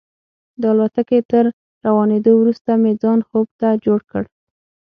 د 0.61 0.63
الوتکې 0.73 1.19
تر 1.31 1.45
روانېدو 1.87 2.31
وروسته 2.37 2.71
مې 2.81 2.91
ځان 3.01 3.19
خوب 3.27 3.47
ته 3.59 3.69
جوړ 3.85 3.99
کړ. 4.11 4.23